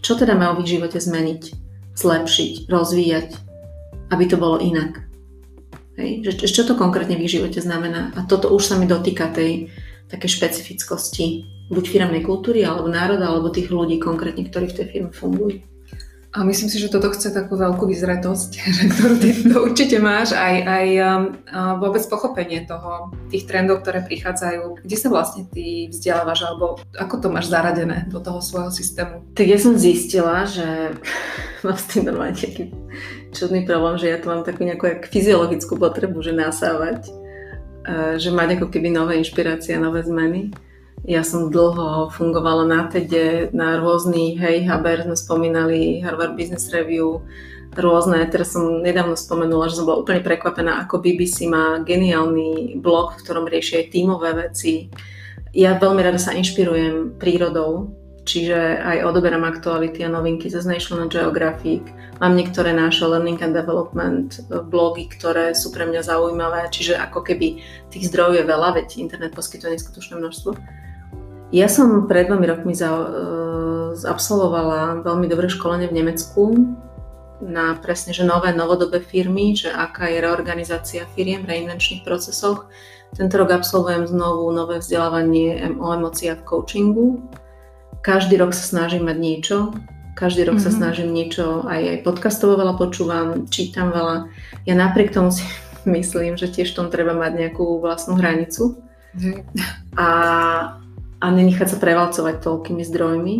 [0.04, 1.42] Čo teda majú v ich živote zmeniť,
[1.96, 3.30] zlepšiť, rozvíjať,
[4.12, 5.08] aby to bolo inak.
[5.96, 6.28] Hej?
[6.28, 8.12] Že, čo to konkrétne v ich živote znamená?
[8.20, 9.72] A toto už sa mi dotýka tej,
[10.10, 15.12] také špecifickosti buď firmnej kultúry, alebo národa, alebo tých ľudí konkrétne, ktorí v tej firme
[15.14, 15.62] fungujú.
[16.30, 18.52] A myslím si, že toto chce takú veľkú vyzretosť,
[18.94, 21.24] ktorú ty to určite máš, aj, aj um,
[21.82, 24.86] vôbec pochopenie toho, tých trendov, ktoré prichádzajú.
[24.86, 29.26] Kde sa vlastne ty vzdelávaš, alebo ako to máš zaradené do toho svojho systému?
[29.34, 30.94] Tak ja som zistila, že
[31.66, 32.70] mám s tým normálne taký
[33.34, 37.10] čudný problém, že ja tu mám takú nejakú fyziologickú potrebu, že nasávať
[38.18, 40.54] že mať ako keby nové inšpirácie, nové zmeny.
[41.08, 47.24] Ja som dlho fungovala na TEDe, na rôznych, hej, Haber sme spomínali, Harvard Business Review,
[47.72, 48.20] rôzne.
[48.28, 53.24] Teraz som nedávno spomenula, že som bola úplne prekvapená, ako BBC má geniálny blog, v
[53.24, 54.92] ktorom riešia aj tímové veci.
[55.56, 57.99] Ja veľmi rada sa inšpirujem prírodou,
[58.30, 61.82] čiže aj odoberám aktuality a novinky ze National Geographic.
[62.22, 67.26] Mám niektoré naše Learning and Development eh, blogy, ktoré sú pre mňa zaujímavé, čiže ako
[67.26, 67.58] keby
[67.90, 70.54] tých zdrojov je veľa, veď internet poskytuje neskutočné množstvo.
[71.50, 76.54] Ja som pred dvomi rokmi za, uh, absolvovala veľmi dobré školenie v Nemecku
[77.42, 82.70] na presne, že nové novodobé firmy, že aká je reorganizácia firiem v reinvenčných procesoch.
[83.18, 87.08] Tento rok absolvujem znovu nové vzdelávanie o emóciách v coachingu
[88.02, 89.58] každý rok sa snažím mať niečo,
[90.20, 90.68] každý rok mm-hmm.
[90.68, 90.80] sa mhm.
[90.80, 94.28] snažím niečo, aj, aj podcastovo veľa počúvam, čítam veľa.
[94.68, 95.48] Ja napriek tomu si
[95.88, 98.84] myslím, že tiež tom treba mať nejakú vlastnú hranicu
[99.16, 99.38] mm-hmm.
[99.96, 100.10] a,
[101.24, 103.36] a nenechať sa prevalcovať toľkými zdrojmi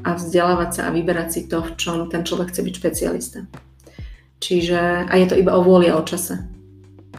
[0.00, 3.40] a vzdelávať sa a vyberať si to, v čom ten človek chce byť špecialista.
[4.40, 6.40] Čiže, a je to iba o vôli a o čase.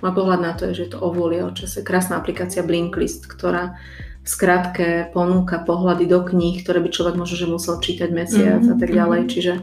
[0.01, 1.85] Môj pohľad na to je, že je to o vôli a o čase.
[1.85, 3.77] Krásna aplikácia Blinklist, ktorá
[4.21, 8.77] v skratke ponúka pohľady do kníh, ktoré by človek možno, že musel čítať mesiac mm-hmm.
[8.77, 9.21] a tak mhm, ďalej.
[9.25, 9.29] Mhm.
[9.29, 9.53] Čiže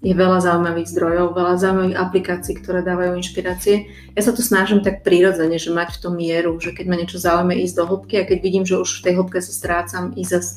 [0.00, 3.92] je veľa zaujímavých zdrojov, veľa zaujímavých aplikácií, ktoré dávajú inšpirácie.
[4.16, 7.20] Ja sa tu snažím tak prirodzene, že mať v tom mieru, že keď ma niečo
[7.20, 10.32] zaujíma ísť do hĺbky a keď vidím, že už v tej hĺbke sa strácam, ísť
[10.32, 10.52] zase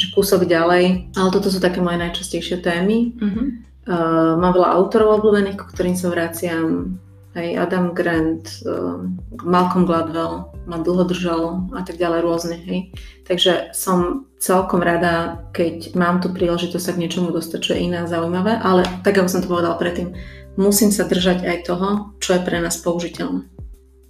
[0.00, 1.12] že kúsok ďalej.
[1.12, 3.12] Ale toto sú také moje najčastejšie témy.
[3.20, 3.46] Mm-hmm.
[3.84, 6.96] Uh, mám veľa autorov obľúbených, ku ktorým sa vraciam
[7.30, 9.06] Hej, Adam Grant, uh,
[9.46, 12.90] Malcolm Gladwell ma dlho držal a tak ďalej rôzne, hej.
[13.22, 18.02] Takže som celkom rada, keď mám tu príležitosť sa k niečomu dostať, čo je iné
[18.02, 20.10] a zaujímavé, ale tak ako som to povedala predtým,
[20.58, 23.46] musím sa držať aj toho, čo je pre nás použiteľné.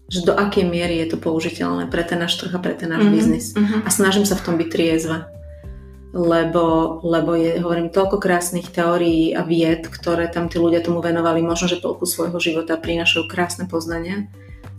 [0.08, 3.04] Že do akej miery je to použiteľné pre ten náš trh a pre ten náš
[3.04, 3.52] mm-hmm, biznis.
[3.52, 3.80] Mm-hmm.
[3.84, 5.28] A snažím sa v tom byť triezva
[6.10, 11.38] lebo, lebo je, hovorím, toľko krásnych teórií a vied, ktoré tam tí ľudia tomu venovali,
[11.38, 14.26] možno, že toľko svojho života prinášajú krásne poznania,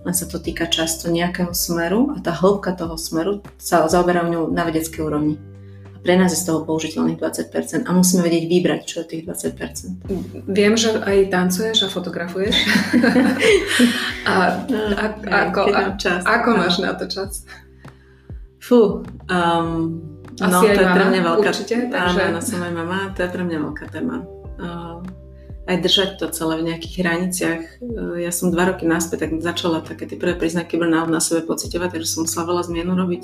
[0.04, 4.44] len sa to týka často nejakého smeru a tá hĺbka toho smeru sa zaoberajú ňou
[4.52, 5.36] na vedeckej úrovni.
[5.94, 9.24] A pre nás je z toho použiteľných 20% a musíme vedieť vybrať, čo je tých
[9.30, 10.50] 20%.
[10.50, 12.56] Viem, že aj tancuješ a fotografuješ.
[14.26, 15.06] a, a, a,
[15.48, 15.82] ako, a,
[16.26, 17.46] ako máš na to čas?
[18.58, 20.11] Fú, um,
[20.41, 22.21] asi no, to je pre mňa veľká určite, takže...
[22.34, 24.25] Áno, som aj mama, to je pre mňa veľká téma.
[25.62, 27.63] Aj držať to celé v nejakých hraniciach.
[27.80, 31.45] Uh, ja som dva roky naspäť tak začala také tie prvé príznaky burnout na sebe
[31.45, 33.23] pocitovať, takže som musela veľa zmienu robiť.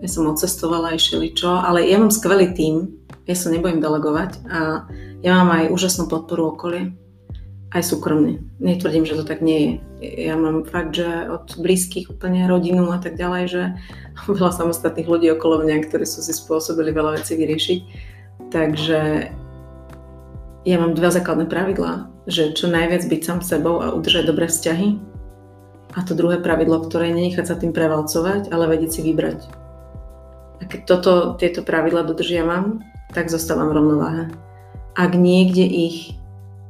[0.00, 4.86] Ja som odcestovala aj čo, ale ja mám skvelý tím, ja sa nebojím delegovať a
[5.24, 6.94] ja mám aj úžasnú podporu okolie
[7.74, 8.38] aj súkromne.
[8.62, 9.72] Netvrdím, že to tak nie je.
[10.30, 13.62] Ja mám fakt, že od blízkych úplne rodinu a tak ďalej, že
[14.30, 17.80] veľa samostatných ľudí okolo mňa, ktorí sú si spôsobili veľa vecí vyriešiť.
[18.54, 19.00] Takže
[20.66, 24.98] ja mám dva základné pravidlá, že čo najviac byť sám sebou a udržať dobré vzťahy.
[25.96, 29.40] A to druhé pravidlo, ktoré je nenechať sa tým prevalcovať, ale vedieť si vybrať.
[30.60, 34.24] A keď toto, tieto pravidla dodržiavam, tak zostávam v rovnováhe.
[34.96, 36.18] Ak niekde ich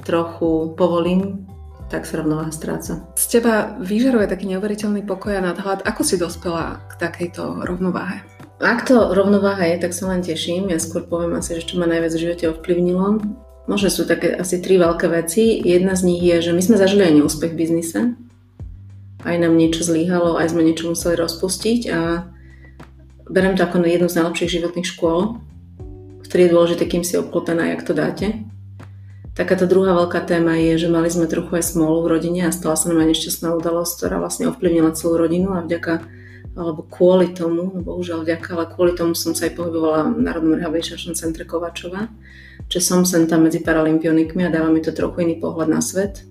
[0.07, 1.51] trochu povolím,
[1.91, 3.03] tak sa rovnováha stráca.
[3.19, 5.83] Z teba vyžaruje taký neuveriteľný pokoj a nadhľad.
[5.83, 8.23] Ako si dospela k takejto rovnováhe?
[8.57, 10.73] Ak to rovnováha je, tak sa len teším.
[10.73, 13.21] Ja skôr poviem asi, že čo ma najviac v živote ovplyvnilo.
[13.67, 15.61] Možno sú také asi tri veľké veci.
[15.61, 18.01] Jedna z nich je, že my sme zažili aj neúspech v biznise.
[19.27, 22.31] Aj nám niečo zlíhalo, aj sme niečo museli rozpustiť a
[23.27, 25.43] berem to ako jednu z najlepších životných škôl,
[26.23, 28.47] ktorý je dôležité, kým si obklopená, jak to dáte.
[29.37, 32.73] Takáto druhá veľká téma je, že mali sme trochu aj smolu v rodine a stala
[32.73, 36.09] sa nám aj nešťastná udalosť, ktorá vlastne ovplyvnila celú rodinu a vďaka
[36.57, 40.57] alebo kvôli tomu, no bohužiaľ vďaka, ale kvôli tomu som sa aj pohybovala v Národnom
[40.57, 42.09] rehabilitačnom centre Kovačova
[42.67, 46.27] že som sem tam medzi paralympionikmi a dáva mi to trochu iný pohľad na svet.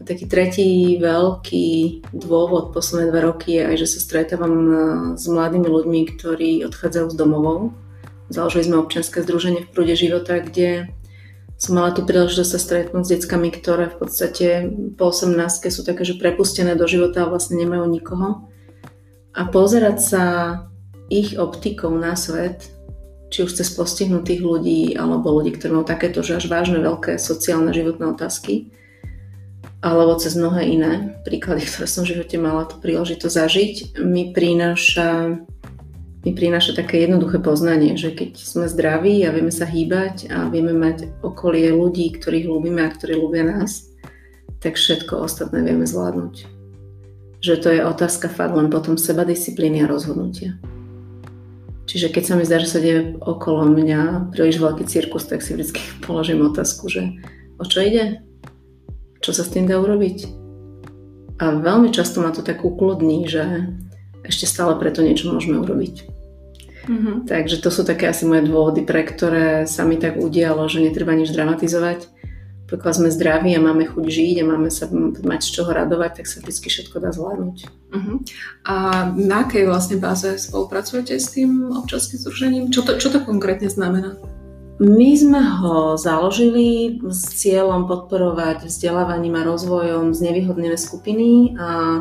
[0.00, 1.68] A taký tretí veľký
[2.14, 4.74] dôvod posledné dva roky je aj, že sa stretávam e,
[5.18, 7.76] s mladými ľuďmi, ktorí odchádzajú z domovov.
[8.30, 10.88] Založili sme občianske združenie v prúde života, kde
[11.60, 14.46] som mala tu príležitosť sa stretnúť s deckami, ktoré v podstate
[14.96, 15.36] po 18
[15.68, 18.48] sú také, že prepustené do života a vlastne nemajú nikoho.
[19.36, 20.24] A pozerať sa
[21.12, 22.72] ich optikou na svet
[23.30, 27.70] či už cez postihnutých ľudí alebo ľudí, ktorí majú takéto, že až vážne veľké sociálne
[27.70, 28.72] životné otázky,
[29.84, 30.92] alebo cez mnohé iné
[31.28, 35.36] príklady, ktoré som v živote mala tú príležitosť zažiť, mi prináša,
[36.20, 40.76] mi prináša také jednoduché poznanie, že keď sme zdraví a vieme sa hýbať a vieme
[40.76, 43.88] mať okolie ľudí, ktorých ľúbime a ktorí ľúbia nás,
[44.60, 46.44] tak všetko ostatné vieme zvládnuť.
[47.40, 50.60] Že to je otázka fakt len potom seba disciplíny a rozhodnutia.
[51.88, 55.56] Čiže keď sa mi zdá, že sa deje okolo mňa príliš veľký cirkus, tak si
[55.56, 55.72] vždy
[56.06, 57.16] položím otázku, že
[57.56, 58.20] o čo ide?
[59.24, 60.28] Čo sa s tým dá urobiť?
[61.40, 63.72] A veľmi často ma to tak ukludní, že
[64.20, 66.09] ešte stále preto niečo môžeme urobiť.
[66.90, 67.30] Mm-hmm.
[67.30, 71.14] Takže to sú také asi moje dôvody, pre ktoré sa mi tak udialo, že netreba
[71.14, 72.10] nič dramatizovať
[72.70, 74.86] pokiaľ sme zdraví a máme chuť žiť a máme sa
[75.26, 77.56] mať z čoho radovať, tak sa vždy všetko dá zvládnuť.
[77.66, 78.16] Uh-huh.
[78.62, 78.74] A
[79.10, 82.64] na akej vlastne báze spolupracujete s tým občanským združením?
[82.70, 84.14] Čo to, čo to konkrétne znamená?
[84.80, 92.00] My sme ho založili s cieľom podporovať vzdelávaním a rozvojom znevýhodnené skupiny a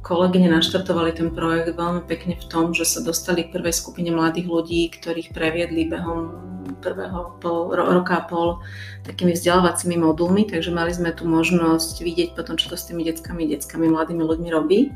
[0.00, 4.48] kolegyne naštartovali ten projekt veľmi pekne v tom, že sa dostali k prvej skupine mladých
[4.48, 8.62] ľudí, ktorých previedli behom prvého pol, ro, roka a pol
[9.06, 13.50] takými vzdelávacími modulmi, takže mali sme tu možnosť vidieť potom, čo to s tými deckami,
[13.50, 14.90] deckami, mladými ľuďmi robí.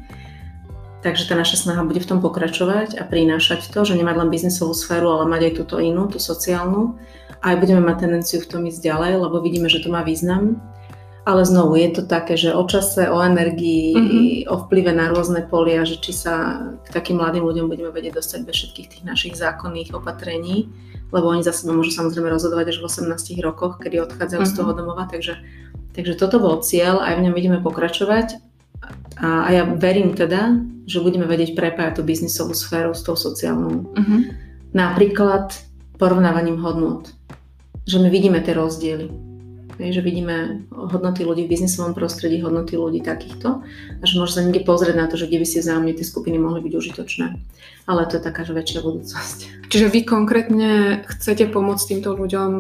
[1.05, 4.75] Takže tá naša snaha bude v tom pokračovať a prinášať to, že nemať len biznisovú
[4.75, 6.99] sféru, ale mať aj túto inú, tú sociálnu.
[7.45, 10.59] A aj budeme mať tendenciu v tom ísť ďalej, lebo vidíme, že to má význam.
[11.27, 14.47] Ale znovu je to také, že o čase, o energii, mm-hmm.
[14.47, 18.41] o vplyve na rôzne polia, že či sa k takým mladým ľuďom budeme vedieť dostať
[18.47, 20.71] bez všetkých tých našich zákonných opatrení
[21.13, 24.55] lebo oni za seba môžu samozrejme rozhodovať až v 18 rokoch, kedy odchádzajú uh-huh.
[24.55, 24.79] z toho mhm.
[24.79, 25.39] domova, takže,
[25.95, 28.43] takže toto bol cieľ, aj v ňom ideme pokračovať
[29.23, 33.91] a, a ja verím teda, že budeme vedieť prepájať tú biznisovú sféru s tou sociálnou.
[33.91, 34.21] Uh-huh.
[34.77, 35.57] Napríklad
[35.97, 37.11] porovnávaním hodnot,
[37.89, 39.26] že my vidíme tie rozdiely.
[39.79, 43.61] Že vidíme hodnoty ľudí v biznisovom prostredí, hodnoty ľudí takýchto
[44.01, 46.37] a že môže sa niekde pozrieť na to, že kde by si vzájomne tie skupiny
[46.41, 47.27] mohli byť užitočné.
[47.87, 49.39] Ale to je taká že väčšia budúcnosť.
[49.73, 52.51] Čiže vy konkrétne chcete pomôcť týmto ľuďom,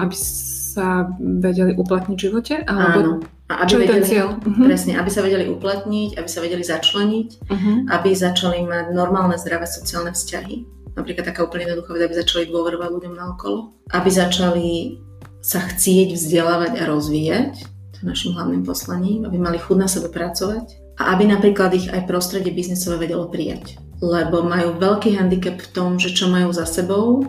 [0.00, 2.54] aby sa vedeli uplatniť v živote?
[2.64, 3.12] Alebo Áno.
[3.48, 4.28] A aby Čo vedeli, je ten cieľ?
[4.36, 4.68] Uh-huh.
[4.68, 7.76] Presne, aby sa vedeli uplatniť, aby sa vedeli začleniť, uh-huh.
[7.96, 10.68] aby začali mať normálne, zdravé sociálne vzťahy.
[11.00, 13.72] Napríklad taká úplne jednoduchá vec, aby začali dôverovať ľuďom na okolo.
[13.88, 15.00] Aby začali
[15.42, 17.52] sa chcieť vzdelávať a rozvíjať,
[17.94, 21.86] to je našim hlavným poslaním, aby mali chuť na sebe pracovať a aby napríklad ich
[21.90, 26.66] aj prostredie biznisové vedelo prijať lebo majú veľký handicap v tom, že čo majú za
[26.66, 27.26] sebou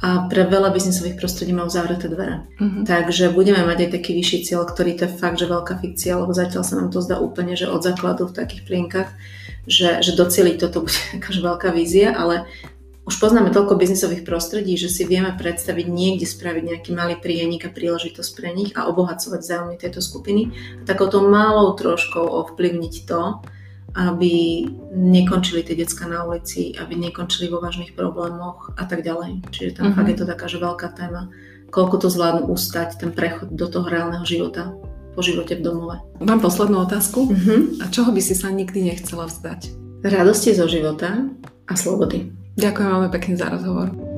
[0.00, 2.48] a pre veľa biznisových prostredí majú zavreté dvere.
[2.56, 2.84] Uh-huh.
[2.88, 6.32] Takže budeme mať aj taký vyšší cieľ, ktorý to je fakt, že veľká fikcia, lebo
[6.32, 9.12] zatiaľ sa nám to zdá úplne, že od základu v takých plienkach,
[9.68, 12.48] že, že docieliť toto bude akáže veľká vízia, ale
[13.10, 17.74] už poznáme toľko biznisových prostredí, že si vieme predstaviť niekde spraviť nejaký malý prienik a
[17.74, 23.42] príležitosť pre nich a obohacovať vzájomne tieto skupiny a takouto malou troškou ovplyvniť to,
[23.98, 24.62] aby
[24.94, 29.42] nekončili tie decka na ulici, aby nekončili vo vážnych problémoch a tak ďalej.
[29.50, 29.98] Čiže tam uh-huh.
[29.98, 31.34] fakt je to taká, že veľká téma.
[31.74, 34.70] Koľko to zvládnu ustať, ten prechod do toho reálneho života
[35.18, 35.98] po živote v domove.
[36.22, 37.26] Mám poslednú otázku.
[37.26, 37.74] Uh-huh.
[37.82, 39.74] A čoho by si sa nikdy nechcela vzdať?
[40.06, 41.26] Radosti zo života
[41.66, 42.39] a slobody.
[42.58, 44.09] Ďakujem veľmi pekne za rozhovor.